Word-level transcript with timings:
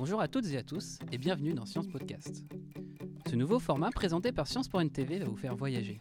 Bonjour 0.00 0.22
à 0.22 0.28
toutes 0.28 0.46
et 0.46 0.56
à 0.56 0.62
tous 0.62 0.98
et 1.12 1.18
bienvenue 1.18 1.52
dans 1.52 1.66
Science 1.66 1.86
Podcast. 1.86 2.42
Ce 3.28 3.36
nouveau 3.36 3.58
format 3.58 3.90
présenté 3.90 4.32
par 4.32 4.46
Science 4.46 4.66
pour 4.66 4.80
TV 4.90 5.18
va 5.18 5.26
vous 5.26 5.36
faire 5.36 5.54
voyager. 5.54 5.98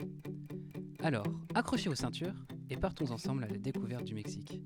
Alors, 1.04 1.26
accrochez 1.54 1.90
vos 1.90 1.96
ceintures 1.96 2.46
et 2.70 2.78
partons 2.78 3.12
ensemble 3.12 3.44
à 3.44 3.50
la 3.50 3.58
découverte 3.58 4.06
du 4.06 4.16
Mexique. 4.16 4.62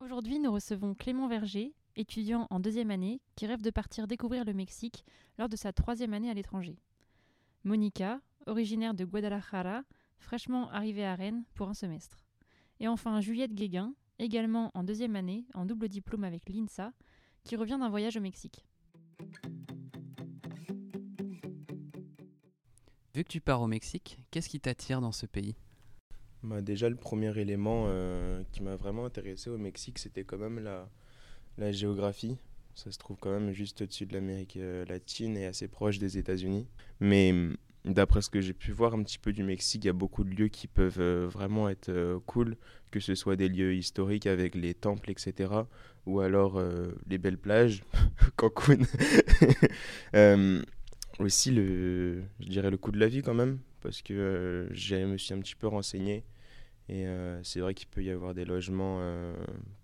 Aujourd'hui, 0.00 0.40
nous 0.40 0.50
recevons 0.50 0.96
Clément 0.96 1.28
Verger, 1.28 1.72
étudiant 1.94 2.48
en 2.50 2.58
deuxième 2.58 2.90
année, 2.90 3.20
qui 3.36 3.46
rêve 3.46 3.62
de 3.62 3.70
partir 3.70 4.08
découvrir 4.08 4.44
le 4.44 4.52
Mexique 4.52 5.04
lors 5.38 5.48
de 5.48 5.54
sa 5.54 5.72
troisième 5.72 6.12
année 6.12 6.28
à 6.28 6.34
l'étranger. 6.34 6.76
Monica, 7.62 8.20
originaire 8.46 8.94
de 8.94 9.04
Guadalajara, 9.04 9.84
fraîchement 10.18 10.68
arrivée 10.72 11.06
à 11.06 11.14
Rennes 11.14 11.44
pour 11.54 11.68
un 11.68 11.74
semestre. 11.74 12.24
Et 12.80 12.88
enfin 12.88 13.20
Juliette 13.20 13.54
Guéguin, 13.54 13.94
également 14.20 14.70
en 14.74 14.84
deuxième 14.84 15.16
année, 15.16 15.44
en 15.54 15.66
double 15.66 15.88
diplôme 15.88 16.24
avec 16.24 16.48
l'INSA, 16.48 16.92
qui 17.42 17.56
revient 17.56 17.78
d'un 17.80 17.88
voyage 17.88 18.16
au 18.16 18.20
Mexique. 18.20 18.64
Vu 23.14 23.24
que 23.24 23.28
tu 23.28 23.40
pars 23.40 23.60
au 23.60 23.66
Mexique, 23.66 24.18
qu'est-ce 24.30 24.48
qui 24.48 24.60
t'attire 24.60 25.00
dans 25.00 25.12
ce 25.12 25.26
pays? 25.26 25.56
Bah 26.42 26.62
Déjà, 26.62 26.88
le 26.88 26.96
premier 26.96 27.36
élément 27.38 27.86
euh, 27.88 28.42
qui 28.52 28.62
m'a 28.62 28.76
vraiment 28.76 29.04
intéressé 29.04 29.50
au 29.50 29.58
Mexique, 29.58 29.98
c'était 29.98 30.24
quand 30.24 30.38
même 30.38 30.60
la, 30.60 30.88
la 31.58 31.72
géographie. 31.72 32.38
Ça 32.74 32.92
se 32.92 32.98
trouve 32.98 33.16
quand 33.18 33.30
même 33.30 33.52
juste 33.52 33.82
au-dessus 33.82 34.06
de 34.06 34.12
l'Amérique 34.14 34.56
euh, 34.56 34.84
latine 34.86 35.36
et 35.36 35.46
assez 35.46 35.66
proche 35.66 35.98
des 35.98 36.18
États-Unis. 36.18 36.66
Mais 37.00 37.34
d'après 37.84 38.22
ce 38.22 38.30
que 38.30 38.40
j'ai 38.40 38.52
pu 38.52 38.72
voir 38.72 38.94
un 38.94 39.02
petit 39.02 39.18
peu 39.18 39.32
du 39.32 39.42
Mexique, 39.42 39.84
il 39.84 39.86
y 39.86 39.90
a 39.90 39.94
beaucoup 39.94 40.24
de 40.24 40.30
lieux 40.30 40.48
qui 40.48 40.66
peuvent 40.66 41.00
euh, 41.00 41.26
vraiment 41.30 41.68
être 41.68 41.88
euh, 41.88 42.18
cool, 42.26 42.56
que 42.90 43.00
ce 43.00 43.14
soit 43.14 43.36
des 43.36 43.48
lieux 43.48 43.74
historiques 43.74 44.26
avec 44.26 44.54
les 44.54 44.74
temples, 44.74 45.10
etc. 45.10 45.52
Ou 46.06 46.20
alors 46.20 46.60
les 47.08 47.18
belles 47.18 47.38
plages, 47.38 47.84
Cancun. 48.36 48.78
aussi, 51.18 51.50
le, 51.50 52.22
je 52.40 52.48
dirais 52.48 52.70
le 52.70 52.78
coût 52.78 52.90
de 52.90 52.98
la 52.98 53.06
vie 53.06 53.22
quand 53.22 53.34
même, 53.34 53.58
parce 53.80 54.02
que 54.02 54.68
je 54.72 54.96
me 54.96 55.18
suis 55.18 55.34
un 55.34 55.40
petit 55.40 55.54
peu 55.54 55.68
renseigné. 55.68 56.24
Et 56.88 57.04
c'est 57.44 57.60
vrai 57.60 57.74
qu'il 57.74 57.86
peut 57.86 58.02
y 58.02 58.10
avoir 58.10 58.34
des 58.34 58.44
logements 58.44 59.00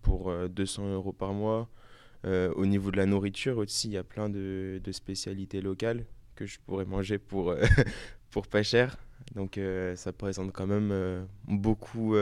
pour 0.02 0.32
200 0.48 0.92
euros 0.94 1.12
par 1.12 1.32
mois 1.32 1.68
euh, 2.26 2.52
au 2.54 2.66
niveau 2.66 2.90
de 2.90 2.96
la 2.96 3.06
nourriture 3.06 3.58
aussi, 3.58 3.88
il 3.88 3.92
y 3.92 3.96
a 3.96 4.04
plein 4.04 4.28
de, 4.28 4.80
spécialités 4.90 5.60
locales 5.60 6.04
que 6.36 6.46
je 6.46 6.60
pourrais 6.60 6.84
manger 6.84 7.18
pour, 7.18 7.50
euh, 7.50 7.60
pour 8.30 8.46
pas 8.46 8.62
cher. 8.62 8.96
Donc 9.34 9.58
euh, 9.58 9.96
ça 9.96 10.12
présente 10.12 10.52
quand 10.52 10.66
même 10.66 11.26
beaucoup, 11.44 12.14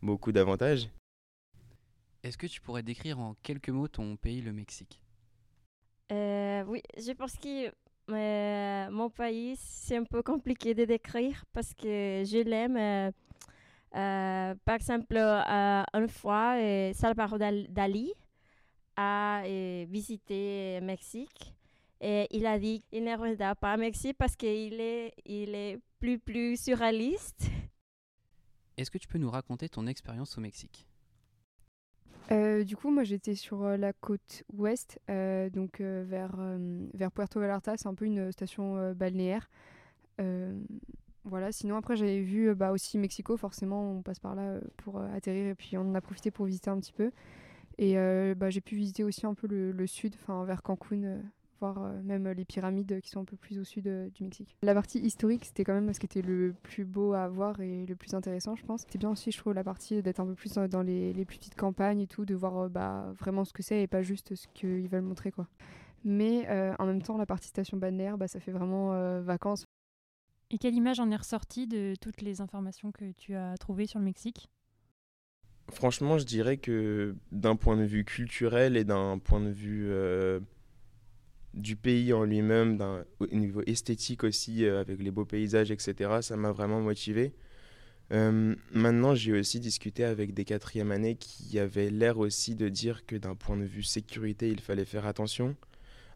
beaucoup 0.00 0.32
d'avantages. 0.32 0.88
Est-ce 2.22 2.38
que 2.38 2.46
tu 2.46 2.60
pourrais 2.60 2.82
décrire 2.82 3.18
en 3.18 3.34
quelques 3.42 3.68
mots 3.68 3.88
ton 3.88 4.16
pays, 4.16 4.40
le 4.40 4.52
Mexique? 4.52 5.02
Oui, 6.10 6.82
je 6.96 7.12
pense 7.12 7.34
que 7.36 7.70
mon 8.90 9.10
pays, 9.10 9.56
c'est 9.56 9.96
un 9.96 10.04
peu 10.04 10.22
compliqué 10.22 10.74
de 10.74 10.84
décrire 10.84 11.44
parce 11.52 11.74
que 11.74 12.22
je 12.24 12.42
l'aime. 12.42 13.12
par 13.92 14.74
exemple, 14.74 15.16
une 15.16 16.08
fois, 16.08 16.56
Salvador 16.94 17.38
Dali, 17.68 18.12
a 18.96 19.42
visité 19.86 20.80
Mexique. 20.82 21.54
Et 22.00 22.26
il 22.30 22.46
a 22.46 22.58
dit 22.58 22.80
qu'il 22.80 23.04
ne 23.04 23.16
reviendra 23.16 23.54
pas 23.54 23.74
au 23.76 23.78
Mexique 23.78 24.16
parce 24.18 24.36
qu'il 24.36 24.80
est, 24.80 25.12
il 25.26 25.54
est 25.54 25.78
plus, 25.98 26.18
plus 26.18 26.60
surréaliste. 26.60 27.50
Est-ce 28.76 28.90
que 28.90 28.98
tu 28.98 29.06
peux 29.06 29.18
nous 29.18 29.30
raconter 29.30 29.68
ton 29.68 29.86
expérience 29.86 30.38
au 30.38 30.40
Mexique? 30.40 30.86
Euh, 32.32 32.64
du 32.64 32.76
coup, 32.76 32.90
moi 32.90 33.04
j'étais 33.04 33.34
sur 33.34 33.64
euh, 33.64 33.76
la 33.76 33.92
côte 33.92 34.44
ouest, 34.52 35.00
euh, 35.10 35.50
donc 35.50 35.80
vers, 35.80 36.36
vers 36.94 37.10
Puerto 37.10 37.40
Vallarta, 37.40 37.76
c'est 37.76 37.88
un 37.88 37.94
peu 37.94 38.06
une 38.06 38.32
station 38.32 38.92
balnéaire. 38.94 39.50
voilà, 41.24 41.52
sinon 41.52 41.76
après 41.76 41.96
j'avais 41.96 42.20
vu 42.20 42.54
bah, 42.54 42.72
aussi 42.72 42.96
Mexico, 42.98 43.36
forcément 43.36 43.92
on 43.92 44.02
passe 44.02 44.20
par 44.20 44.34
là 44.34 44.58
pour 44.78 45.00
atterrir 45.00 45.48
et 45.48 45.54
puis 45.54 45.76
on 45.76 45.82
en 45.82 45.94
a 45.94 46.00
profité 46.00 46.30
pour 46.30 46.46
visiter 46.46 46.70
un 46.70 46.78
petit 46.80 46.92
peu. 46.92 47.10
Et 47.80 47.96
euh, 47.96 48.34
bah, 48.34 48.50
j'ai 48.50 48.60
pu 48.60 48.74
visiter 48.74 49.04
aussi 49.04 49.24
un 49.26 49.32
peu 49.32 49.46
le, 49.46 49.86
sud, 49.86 50.14
enfin 50.14 50.44
vers 50.44 50.62
Cancun, 50.62 51.22
euh, 51.62 51.72
voir 51.72 51.84
euh, 51.84 52.02
même 52.02 52.28
les 52.28 52.44
pyramides 52.44 53.00
qui 53.00 53.10
sont 53.10 53.20
un 53.20 53.24
peu 53.24 53.36
plus 53.36 53.58
au 53.58 53.64
sud 53.64 53.84
du 54.14 54.24
Mexique. 54.24 54.56
La 54.62 54.74
partie 54.74 54.98
historique, 54.98 55.44
c'était 55.44 55.64
quand 55.64 55.74
même 55.74 55.92
ce 55.92 56.00
qui 56.00 56.06
était 56.06 56.22
le 56.22 56.54
plus 56.62 56.84
beau 56.84 57.12
à 57.12 57.28
voir 57.28 57.60
et 57.60 57.86
le 57.86 57.96
plus 57.96 58.14
intéressant, 58.14 58.56
je 58.56 58.64
pense. 58.64 58.82
C'était 58.82 58.98
bien 58.98 59.10
aussi, 59.10 59.30
je 59.30 59.38
trouve, 59.38 59.54
la 59.54 59.64
partie 59.64 60.02
d'être 60.02 60.20
un 60.20 60.26
peu 60.26 60.34
plus 60.34 60.52
dans, 60.54 60.82
les, 60.82 61.12
les, 61.12 61.24
plus 61.24 61.38
petites 61.38 61.56
campagnes 61.56 62.00
et 62.00 62.06
tout, 62.06 62.24
de 62.24 62.34
voir 62.34 62.68
bah, 62.70 63.12
vraiment 63.18 63.44
ce 63.44 63.52
que 63.52 63.62
c'est 63.62 63.82
et 63.82 63.86
pas 63.86 64.02
juste 64.02 64.34
ce 64.34 64.46
qu'ils 64.54 64.88
veulent 64.88 65.02
montrer. 65.02 65.30
quoi. 65.30 65.46
Mais 66.04 66.48
en 66.78 66.86
même 66.86 67.02
temps, 67.02 67.18
la 67.18 67.26
partie 67.26 67.48
station 67.48 67.76
balnéaire, 67.76 68.18
bah, 68.18 68.28
ça 68.28 68.40
fait 68.40 68.52
vraiment 68.52 69.20
vacances. 69.20 69.64
Et 70.50 70.58
quelle 70.58 70.74
image 70.74 70.98
en 70.98 71.10
est 71.10 71.16
ressortie 71.16 71.68
de 71.68 71.94
toutes 72.00 72.22
les 72.22 72.40
informations 72.40 72.90
que 72.90 73.12
tu 73.12 73.34
as 73.34 73.56
trouvées 73.56 73.86
sur 73.86 74.00
le 74.00 74.04
Mexique? 74.04 74.48
Franchement, 75.70 76.18
je 76.18 76.24
dirais 76.24 76.56
que 76.56 77.14
d'un 77.30 77.54
point 77.54 77.76
de 77.76 77.84
vue 77.84 78.04
culturel 78.04 78.76
et 78.76 78.84
d'un 78.84 79.18
point 79.18 79.40
de 79.40 79.50
vue 79.50 79.86
euh, 79.88 80.40
du 81.54 81.76
pays 81.76 82.12
en 82.12 82.24
lui-même, 82.24 83.04
au 83.18 83.26
niveau 83.26 83.62
esthétique 83.66 84.24
aussi, 84.24 84.64
euh, 84.64 84.80
avec 84.80 85.00
les 85.00 85.10
beaux 85.10 85.24
paysages, 85.24 85.70
etc., 85.70 86.18
ça 86.22 86.36
m'a 86.36 86.52
vraiment 86.52 86.80
motivé. 86.80 87.32
Euh, 88.12 88.54
maintenant, 88.72 89.14
j'ai 89.14 89.32
aussi 89.32 89.60
discuté 89.60 90.04
avec 90.04 90.34
des 90.34 90.44
quatrièmes 90.44 90.90
années 90.90 91.16
qui 91.16 91.58
avaient 91.58 91.90
l'air 91.90 92.18
aussi 92.18 92.54
de 92.56 92.68
dire 92.68 93.06
que 93.06 93.16
d'un 93.16 93.34
point 93.34 93.56
de 93.56 93.64
vue 93.64 93.82
sécurité, 93.82 94.48
il 94.48 94.60
fallait 94.60 94.84
faire 94.84 95.06
attention. 95.06 95.56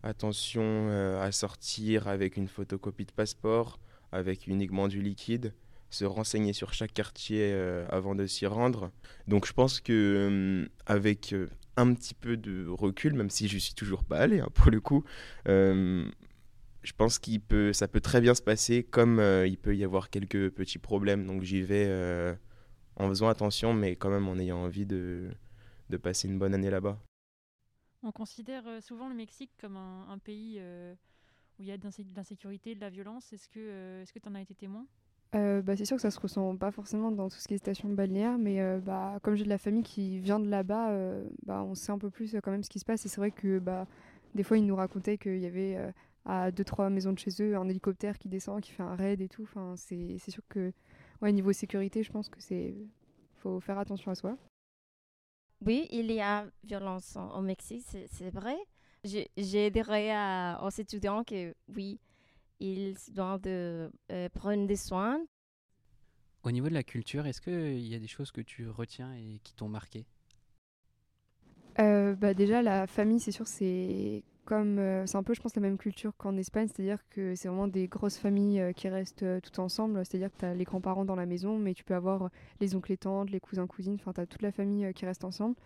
Attention 0.03 0.91
à 1.21 1.33
sortir 1.33 2.09
avec 2.09 2.37
une 2.37 2.49
photocopie 2.49 3.07
de 3.07 3.13
passeport, 3.13 3.81
avec 4.13 4.47
uniquement 4.47 4.87
du 4.87 5.01
liquide 5.01 5.55
se 5.95 6.05
renseigner 6.05 6.53
sur 6.53 6.75
chaque 6.75 6.93
quartier 6.93 7.51
euh, 7.53 7.87
avant 7.89 8.15
de 8.15 8.27
s'y 8.27 8.47
rendre. 8.47 8.91
Donc 9.29 9.47
je 9.47 9.53
pense 9.53 9.81
que 9.81 9.93
euh, 9.93 10.69
avec 10.87 11.33
euh, 11.33 11.49
un 11.77 11.95
petit 11.95 12.15
peu 12.15 12.37
de 12.37 12.67
recul, 12.69 13.15
même 13.15 13.31
si 13.31 13.49
je 13.49 13.59
suis 13.59 13.75
toujours 13.75 14.05
pas 14.05 14.19
allé 14.19 14.41
hein, 14.41 14.49
pour 14.55 14.71
le 14.71 14.81
coup, 14.81 15.05
je 15.47 16.93
pense 16.97 17.19
qu'il 17.19 17.41
peut, 17.41 17.73
ça 17.73 17.89
peut 17.89 18.01
très 18.01 18.21
bien 18.21 18.35
se 18.35 18.43
passer, 18.43 18.85
comme 18.85 19.21
il 19.47 19.57
peut 19.59 19.75
y 19.75 19.85
avoir 19.85 20.11
quelques 20.11 20.51
petits 20.51 20.79
problèmes. 20.79 21.27
Donc 21.27 21.43
j'y 21.43 21.63
vais 21.63 22.37
en 22.97 23.09
faisant 23.09 23.29
attention, 23.29 23.73
mais 23.75 23.97
quand 23.97 24.11
même 24.11 24.29
en 24.29 24.39
ayant 24.39 24.59
envie 24.59 24.87
de, 24.87 25.31
de 25.91 25.97
passer 25.97 26.29
une 26.29 26.39
bonne 26.39 26.55
année 26.55 26.71
là-bas. 26.71 26.99
On 28.03 28.13
considère 28.13 28.65
souvent 28.83 29.09
le 29.09 29.15
Mexique 29.15 29.53
comme 29.59 29.77
un, 29.77 30.19
pays 30.19 30.61
où 31.59 31.63
il 31.63 31.67
y 31.67 31.73
a 31.73 31.79
de 31.79 31.89
l'insécurité, 32.15 32.75
de 32.75 32.81
la 32.81 32.91
violence. 32.91 33.33
Est-ce 33.33 33.49
que 33.49 34.05
tu 34.05 34.29
en 34.29 34.35
as 34.35 34.43
été 34.43 34.55
témoin? 34.55 34.87
Euh, 35.35 35.63
bah, 35.63 35.77
c'est 35.77 35.85
sûr 35.85 35.97
que 35.97 36.03
ça 36.03 36.11
se 36.11 36.21
ressent 36.21 36.57
pas 36.57 36.71
forcément 36.71 37.11
dans 37.11 37.29
tout 37.29 37.39
ce 37.39 37.49
qui 37.49 37.55
est 37.55 37.59
station 37.59 37.89
balnéaire, 37.89 38.39
mais 38.39 38.61
euh, 38.61 38.79
bah, 38.79 39.19
comme 39.23 39.35
j'ai 39.35 39.45
de 39.45 39.49
la 39.49 39.59
famille 39.59 39.83
qui 39.83 40.19
vient 40.19 40.39
de 40.39 40.49
là-bas, 40.49 40.91
euh, 40.91 41.25
bah, 41.45 41.63
on 41.63 41.75
sait 41.75 41.93
un 41.93 41.99
peu 41.99 42.11
plus 42.11 42.37
quand 42.43 42.51
même 42.51 42.63
ce 42.63 42.71
qui 42.71 42.79
se 42.79 42.85
passe. 42.85 43.05
Et 43.05 43.09
c'est 43.09 43.21
vrai 43.21 43.31
que 43.31 43.61
des 44.35 44.43
fois, 44.43 44.59
ils 44.59 44.67
nous 44.67 44.77
racontaient 44.77 45.19
qu'il 45.19 45.39
y 45.39 45.47
avait 45.47 45.93
à 46.25 46.51
deux 46.51 46.65
trois 46.65 46.89
maisons 46.89 47.13
de 47.13 47.19
chez 47.19 47.31
eux 47.43 47.57
un 47.57 47.69
hélicoptère 47.69 48.19
qui 48.19 48.29
descend, 48.29 48.61
qui 48.61 48.73
fait 48.73 48.83
un 48.83 48.95
raid 48.95 49.21
et 49.21 49.29
tout. 49.29 49.43
Enfin, 49.43 49.75
c'est 49.77 50.19
sûr 50.31 50.43
que 50.49 50.73
ouais, 51.21 51.33
niveau 51.33 51.53
sécurité, 51.53 52.03
je 52.03 52.13
pense 52.13 52.29
que 52.29 52.41
faut 53.37 53.61
faire 53.61 53.79
attention 53.79 54.11
à 54.11 54.15
soi. 54.15 54.37
Oui, 55.65 55.89
il 55.91 56.11
y 56.13 56.21
a 56.21 56.47
violence 56.63 57.17
au 57.35 57.41
Mexique, 57.41 57.85
c'est 58.11 58.31
vrai. 58.31 58.57
J'ai 59.05 59.67
adhéré 59.67 60.13
aux 60.63 60.71
étudiants 60.71 61.25
que 61.25 61.55
oui, 61.75 61.99
ils 62.61 62.97
doivent 63.13 63.41
de, 63.41 63.91
euh, 64.13 64.29
prendre 64.31 64.67
des 64.67 64.77
soins. 64.77 65.21
Au 66.43 66.51
niveau 66.51 66.69
de 66.69 66.75
la 66.75 66.83
culture, 66.83 67.27
est-ce 67.27 67.41
qu'il 67.41 67.87
y 67.87 67.95
a 67.95 67.99
des 67.99 68.07
choses 68.07 68.31
que 68.31 68.41
tu 68.41 68.69
retiens 68.69 69.13
et 69.15 69.41
qui 69.43 69.55
t'ont 69.55 69.69
marqué? 69.69 70.07
Euh, 71.81 72.15
bah 72.15 72.35
Déjà, 72.35 72.63
la 72.63 72.87
famille, 72.87 73.21
c'est 73.21 73.33
sûr, 73.33 73.47
c'est 73.47 74.23
comme 74.45 74.79
euh, 74.79 75.07
c'est 75.07 75.17
un 75.17 75.23
peu, 75.23 75.35
je 75.35 75.41
pense, 75.41 75.57
la 75.57 75.63
même 75.63 75.79
culture 75.79 76.15
qu'en 76.17 76.37
Espagne, 76.37 76.69
c'est-à-dire 76.69 76.99
que 77.11 77.35
c'est 77.35 77.49
vraiment 77.49 77.67
des 77.67 77.89
grosses 77.89 78.19
familles 78.19 78.73
qui 78.77 78.89
restent 78.89 79.25
tout 79.41 79.59
ensemble, 79.61 80.05
c'est-à-dire 80.05 80.31
que 80.31 80.39
tu 80.39 80.45
as 80.45 80.55
les 80.55 80.65
grands-parents 80.65 81.05
dans 81.07 81.17
la 81.17 81.27
maison, 81.27 81.59
mais 81.59 81.73
tu 81.75 81.83
peux 81.83 81.95
avoir 81.95 82.31
les 82.61 82.75
oncles 82.75 82.93
et 82.93 82.97
tantes, 82.99 83.31
les 83.31 83.41
cousins, 83.41 83.67
cousines, 83.67 83.95
enfin, 83.95 84.13
tu 84.13 84.21
as 84.21 84.27
toute 84.27 84.43
la 84.43 84.53
famille 84.53 84.93
qui 84.95 85.07
reste 85.07 85.25
ensemble. 85.25 85.57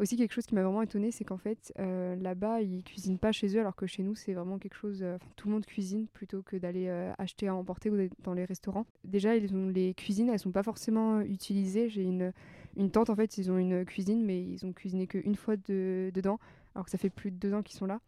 Aussi, 0.00 0.16
quelque 0.16 0.32
chose 0.32 0.46
qui 0.46 0.56
m'a 0.56 0.62
vraiment 0.62 0.82
étonné, 0.82 1.12
c'est 1.12 1.24
qu'en 1.24 1.36
fait, 1.36 1.72
euh, 1.78 2.16
là-bas, 2.16 2.60
ils 2.62 2.82
cuisinent 2.82 3.18
pas 3.18 3.30
chez 3.30 3.56
eux, 3.56 3.60
alors 3.60 3.76
que 3.76 3.86
chez 3.86 4.02
nous, 4.02 4.16
c'est 4.16 4.32
vraiment 4.32 4.58
quelque 4.58 4.74
chose. 4.74 5.02
Euh, 5.02 5.18
tout 5.36 5.46
le 5.46 5.54
monde 5.54 5.64
cuisine 5.64 6.08
plutôt 6.08 6.42
que 6.42 6.56
d'aller 6.56 6.88
euh, 6.88 7.12
acheter 7.18 7.46
à 7.46 7.54
emporter 7.54 7.90
dans 8.24 8.34
les 8.34 8.44
restaurants. 8.44 8.86
Déjà, 9.04 9.36
ils 9.36 9.54
ont, 9.54 9.68
les 9.68 9.94
cuisines, 9.94 10.28
elles 10.28 10.40
sont 10.40 10.50
pas 10.50 10.64
forcément 10.64 11.20
utilisées. 11.20 11.88
J'ai 11.88 12.02
une, 12.02 12.32
une 12.76 12.90
tante, 12.90 13.08
en 13.08 13.14
fait, 13.14 13.38
ils 13.38 13.52
ont 13.52 13.58
une 13.58 13.84
cuisine, 13.84 14.24
mais 14.24 14.42
ils 14.42 14.66
ont 14.66 14.72
cuisiné 14.72 15.06
qu'une 15.06 15.36
fois 15.36 15.56
de, 15.56 16.10
dedans, 16.12 16.40
alors 16.74 16.84
que 16.86 16.90
ça 16.90 16.98
fait 16.98 17.10
plus 17.10 17.30
de 17.30 17.36
deux 17.36 17.54
ans 17.54 17.62
qu'ils 17.62 17.76
sont 17.76 17.86
là. 17.86 18.00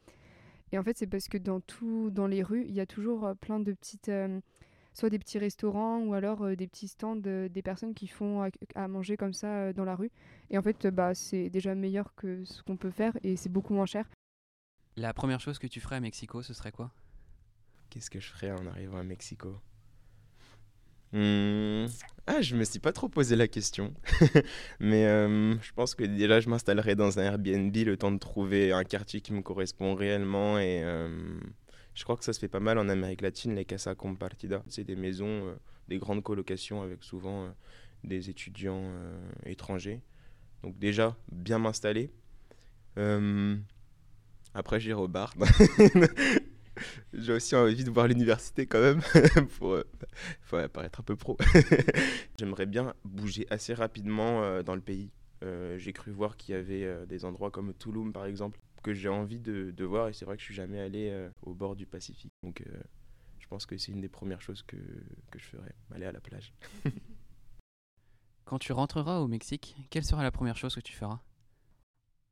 Et 0.72 0.78
en 0.78 0.82
fait, 0.82 0.98
c'est 0.98 1.06
parce 1.06 1.28
que 1.28 1.38
dans 1.38 1.60
tout, 1.60 2.10
dans 2.10 2.26
les 2.26 2.42
rues, 2.42 2.64
il 2.66 2.74
y 2.74 2.80
a 2.80 2.86
toujours 2.86 3.32
plein 3.40 3.60
de 3.60 3.72
petites 3.72 4.10
soit 4.96 5.10
des 5.10 5.18
petits 5.18 5.38
restaurants 5.38 5.98
ou 6.00 6.14
alors 6.14 6.42
euh, 6.42 6.56
des 6.56 6.66
petits 6.66 6.88
stands 6.88 7.20
euh, 7.26 7.48
des 7.48 7.62
personnes 7.62 7.94
qui 7.94 8.06
font 8.06 8.42
à, 8.42 8.48
à 8.74 8.88
manger 8.88 9.16
comme 9.16 9.32
ça 9.34 9.48
euh, 9.48 9.72
dans 9.72 9.84
la 9.84 9.94
rue. 9.94 10.10
Et 10.50 10.58
en 10.58 10.62
fait, 10.62 10.86
bah, 10.86 11.14
c'est 11.14 11.50
déjà 11.50 11.74
meilleur 11.74 12.14
que 12.14 12.44
ce 12.44 12.62
qu'on 12.62 12.76
peut 12.76 12.90
faire 12.90 13.12
et 13.22 13.36
c'est 13.36 13.50
beaucoup 13.50 13.74
moins 13.74 13.86
cher. 13.86 14.08
La 14.96 15.12
première 15.12 15.40
chose 15.40 15.58
que 15.58 15.66
tu 15.66 15.80
ferais 15.80 15.96
à 15.96 16.00
Mexico, 16.00 16.42
ce 16.42 16.54
serait 16.54 16.72
quoi? 16.72 16.90
Qu'est-ce 17.90 18.10
que 18.10 18.20
je 18.20 18.28
ferais 18.28 18.50
en 18.50 18.66
arrivant 18.66 18.98
à 18.98 19.02
Mexico? 19.02 19.56
Hmm, 21.12 21.86
Ah, 22.26 22.40
je 22.42 22.56
me 22.56 22.64
suis 22.64 22.80
pas 22.80 22.92
trop 22.92 23.08
posé 23.08 23.36
la 23.36 23.46
question. 23.48 23.94
Mais 24.80 25.06
euh, 25.06 25.56
je 25.60 25.72
pense 25.72 25.94
que 25.94 26.04
déjà, 26.04 26.40
je 26.40 26.48
m'installerai 26.48 26.94
dans 26.96 27.18
un 27.18 27.22
Airbnb 27.22 27.74
le 27.76 27.96
temps 27.96 28.10
de 28.10 28.18
trouver 28.18 28.72
un 28.72 28.82
quartier 28.84 29.20
qui 29.20 29.32
me 29.32 29.42
correspond 29.42 29.94
réellement. 29.94 30.58
Et 30.58 30.82
euh, 30.82 31.38
je 31.96 32.04
crois 32.04 32.16
que 32.16 32.24
ça 32.24 32.34
se 32.34 32.38
fait 32.38 32.48
pas 32.48 32.60
mal 32.60 32.78
en 32.78 32.90
Amérique 32.90 33.22
latine, 33.22 33.54
les 33.54 33.64
casa 33.64 33.94
compartida. 33.94 34.62
C'est 34.68 34.84
des 34.84 34.96
maisons, 34.96 35.48
euh, 35.48 35.54
des 35.88 35.98
grandes 35.98 36.22
colocations 36.22 36.82
avec 36.82 37.02
souvent 37.02 37.46
euh, 37.46 37.50
des 38.04 38.28
étudiants 38.28 38.82
euh, 38.82 39.18
étrangers. 39.46 40.02
Donc 40.62 40.78
déjà, 40.78 41.16
bien 41.32 41.58
m'installer. 41.58 42.12
Après, 44.54 44.78
j'irai 44.78 45.00
au 45.00 45.08
bar. 45.08 45.34
J'ai 47.14 47.32
aussi 47.32 47.56
envie 47.56 47.82
de 47.82 47.90
voir 47.90 48.06
l'université 48.08 48.66
quand 48.66 48.80
même, 48.80 49.00
pour 49.58 49.78
faut 50.42 50.68
paraître 50.68 51.00
un 51.00 51.02
peu 51.02 51.16
pro. 51.16 51.38
J'aimerais 52.38 52.66
bien 52.66 52.94
bouger 53.04 53.46
assez 53.48 53.72
rapidement 53.72 54.62
dans 54.62 54.74
le 54.74 54.82
pays. 54.82 55.10
J'ai 55.42 55.92
cru 55.94 56.10
voir 56.10 56.36
qu'il 56.36 56.54
y 56.54 56.58
avait 56.58 57.06
des 57.06 57.24
endroits 57.24 57.50
comme 57.50 57.72
Tulum 57.74 58.12
par 58.12 58.26
exemple 58.26 58.58
que 58.86 58.94
j'ai 58.94 59.08
envie 59.08 59.40
de, 59.40 59.72
de 59.72 59.84
voir 59.84 60.06
et 60.06 60.12
c'est 60.12 60.24
vrai 60.24 60.36
que 60.36 60.40
je 60.40 60.44
suis 60.44 60.54
jamais 60.54 60.78
allé 60.78 61.10
euh, 61.10 61.28
au 61.42 61.54
bord 61.54 61.74
du 61.74 61.86
Pacifique. 61.86 62.32
Donc 62.44 62.60
euh, 62.60 62.80
je 63.40 63.48
pense 63.48 63.66
que 63.66 63.76
c'est 63.76 63.90
une 63.90 64.00
des 64.00 64.08
premières 64.08 64.40
choses 64.40 64.62
que, 64.62 64.76
que 64.76 65.40
je 65.40 65.44
ferais, 65.44 65.74
aller 65.92 66.06
à 66.06 66.12
la 66.12 66.20
plage. 66.20 66.54
Quand 68.44 68.60
tu 68.60 68.72
rentreras 68.72 69.18
au 69.18 69.26
Mexique, 69.26 69.74
quelle 69.90 70.04
sera 70.04 70.22
la 70.22 70.30
première 70.30 70.56
chose 70.56 70.72
que 70.72 70.80
tu 70.80 70.92
feras? 70.92 71.18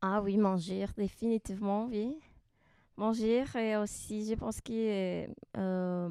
Ah 0.00 0.22
oui, 0.22 0.36
manger, 0.38 0.86
définitivement, 0.96 1.86
oui. 1.86 2.14
Manger 2.96 3.42
et 3.56 3.74
aussi, 3.74 4.24
je 4.24 4.34
pense 4.36 4.60
que 4.60 5.26
euh, 5.56 6.08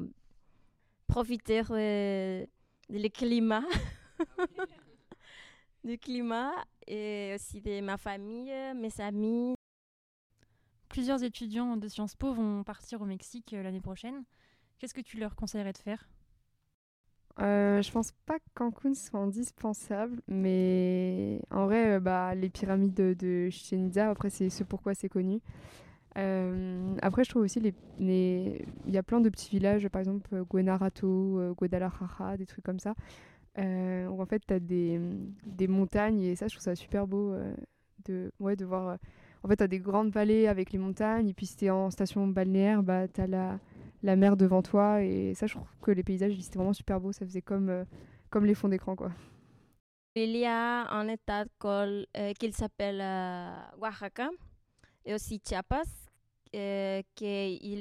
profiter 1.06 1.62
euh, 1.70 2.44
du 2.90 3.08
climat, 3.08 3.64
du 5.84 5.96
climat 5.96 6.52
et 6.86 7.32
aussi 7.34 7.62
de 7.62 7.80
ma 7.80 7.96
famille, 7.96 8.52
mes 8.74 9.00
amis. 9.00 9.54
Plusieurs 10.94 11.24
étudiants 11.24 11.76
de 11.76 11.88
Sciences 11.88 12.14
Po 12.14 12.32
vont 12.32 12.62
partir 12.62 13.02
au 13.02 13.04
Mexique 13.04 13.52
euh, 13.52 13.64
l'année 13.64 13.80
prochaine. 13.80 14.22
Qu'est-ce 14.78 14.94
que 14.94 15.00
tu 15.00 15.18
leur 15.18 15.34
conseillerais 15.34 15.72
de 15.72 15.78
faire? 15.78 16.06
Euh, 17.40 17.82
je 17.82 17.90
pense 17.90 18.12
pas 18.26 18.38
que 18.38 18.44
Cancun 18.54 18.94
soit 18.94 19.18
indispensable, 19.18 20.20
mais 20.28 21.40
en 21.50 21.64
vrai, 21.66 21.96
euh, 21.96 22.00
bah, 22.00 22.32
les 22.36 22.48
pyramides 22.48 22.94
de, 22.94 23.12
de 23.18 23.50
Chichen 23.50 23.88
Itza, 23.88 24.08
après, 24.08 24.30
c'est 24.30 24.50
ce 24.50 24.62
pourquoi 24.62 24.94
c'est 24.94 25.08
connu. 25.08 25.40
Euh, 26.16 26.94
après, 27.02 27.24
je 27.24 27.30
trouve 27.30 27.42
aussi 27.42 27.58
les, 27.58 27.74
les- 27.98 28.64
il 28.86 28.94
y 28.94 28.98
a 28.98 29.02
plein 29.02 29.20
de 29.20 29.28
petits 29.30 29.50
villages, 29.50 29.88
par 29.88 29.98
exemple 29.98 30.44
Guenarato, 30.48 31.40
euh, 31.40 31.54
Guadalajara, 31.54 32.36
des 32.36 32.46
trucs 32.46 32.64
comme 32.64 32.78
ça, 32.78 32.94
où 33.58 34.22
en 34.22 34.26
fait, 34.26 34.42
tu 34.46 34.54
as 34.54 34.60
des, 34.60 35.00
des 35.44 35.66
montagnes 35.66 36.20
et 36.22 36.36
ça, 36.36 36.46
je 36.46 36.54
trouve 36.54 36.62
ça 36.64 36.76
super 36.76 37.08
beau 37.08 37.34
de, 38.04 38.32
ouais, 38.38 38.54
de 38.56 38.64
voir. 38.64 38.98
En 39.44 39.48
fait, 39.48 39.56
tu 39.56 39.62
as 39.62 39.68
des 39.68 39.78
grandes 39.78 40.10
vallées 40.10 40.46
avec 40.46 40.72
les 40.72 40.78
montagnes, 40.78 41.28
et 41.28 41.34
puis 41.34 41.44
si 41.44 41.56
tu 41.56 41.66
es 41.66 41.70
en 41.70 41.90
station 41.90 42.26
balnéaire, 42.26 42.82
bah, 42.82 43.06
tu 43.06 43.20
as 43.20 43.26
la, 43.26 44.16
mer 44.16 44.38
devant 44.38 44.62
toi, 44.62 45.02
et 45.02 45.34
ça, 45.34 45.46
je 45.46 45.54
trouve 45.54 45.68
que 45.82 45.90
les 45.90 46.02
paysages, 46.02 46.34
c'était 46.40 46.58
vraiment 46.58 46.72
super 46.72 46.98
beau, 46.98 47.12
ça 47.12 47.26
faisait 47.26 47.42
comme, 47.42 47.68
euh, 47.68 47.84
comme 48.30 48.46
les 48.46 48.54
fonds 48.54 48.68
d'écran, 48.68 48.96
quoi. 48.96 49.12
Il 50.14 50.34
y 50.34 50.46
a 50.46 50.88
un 50.90 51.08
état 51.08 51.44
euh, 51.64 52.32
qui 52.38 52.52
s'appelle 52.52 53.00
euh, 53.02 53.52
Oaxaca 53.80 54.30
et 55.04 55.12
aussi 55.12 55.42
Chiapas, 55.46 55.82
qu'il 56.50 57.04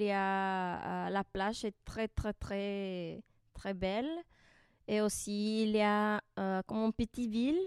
y 0.04 0.12
a 0.12 1.09
la 1.12 1.24
plage 1.24 1.63
est 1.63 1.75
très 1.86 2.07
très 2.07 2.33
très 2.33 3.21
très 3.54 3.75
belle 3.75 4.09
et 4.88 5.00
aussi 5.00 5.62
il 5.62 5.75
y 5.75 5.81
a 5.81 6.19
comme 6.66 6.80
une 6.80 6.92
petite 6.92 7.30
ville, 7.30 7.59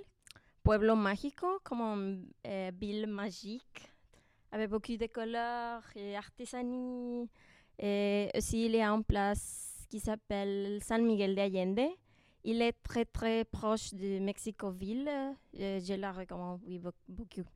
Pueblo 0.67 0.97
Mágico, 0.97 1.61
comme 1.63 2.27
euh, 2.45 2.73
ville 2.77 3.07
magique 3.07 3.95
avec 4.51 4.69
beaucoup 4.69 4.97
de 4.97 5.07
couleurs 5.07 5.85
et 5.95 6.17
artisanat. 6.17 7.27
Et 7.79 8.31
aussi 8.35 8.67
il 8.67 8.73
y 8.73 8.81
a 8.81 9.01
place 9.07 9.87
qui 9.89 10.01
s'appelle 10.01 10.81
San 10.83 11.05
Miguel 11.07 11.37
de 11.37 11.41
Allende. 11.41 11.89
Il 12.43 12.63
est 12.63 12.73
très 12.83 13.05
très 13.05 13.45
proche 13.45 13.95
de 13.95 14.19
Mexico-Ville. 14.19 15.09
Euh, 15.09 15.79
je 15.79 15.95
la 15.95 16.11
recommande 16.11 16.61
beaucoup. 17.09 17.49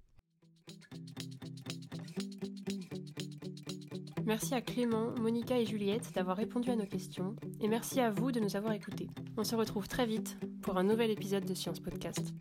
Merci 4.24 4.54
à 4.54 4.60
Clément, 4.60 5.10
Monica 5.18 5.58
et 5.58 5.66
Juliette 5.66 6.12
d'avoir 6.14 6.36
répondu 6.36 6.70
à 6.70 6.76
nos 6.76 6.86
questions. 6.86 7.34
Et 7.60 7.66
merci 7.66 7.98
à 7.98 8.10
vous 8.10 8.30
de 8.30 8.38
nous 8.38 8.54
avoir 8.54 8.72
écoutés. 8.72 9.08
On 9.36 9.42
se 9.42 9.56
retrouve 9.56 9.88
très 9.88 10.06
vite 10.06 10.38
pour 10.62 10.78
un 10.78 10.84
nouvel 10.84 11.10
épisode 11.10 11.44
de 11.44 11.54
Science 11.54 11.80
Podcast. 11.80 12.32